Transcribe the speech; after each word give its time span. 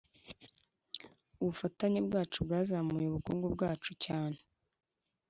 Ubufatanye 1.41 1.99
bwacu 2.07 2.37
bwazamuye 2.45 3.05
ubukungu 3.07 3.45
bwacu 3.55 3.91
cyane 4.05 4.39